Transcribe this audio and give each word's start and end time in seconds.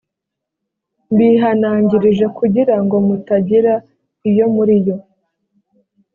mbihanangirije 1.13 2.25
kugira 2.37 2.75
ngo 2.83 2.95
mutagira 3.07 3.73
iyo 4.29 4.45
muri 4.55 4.73
iyo 4.81 4.95